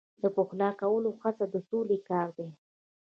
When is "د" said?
0.21-0.23, 1.53-1.55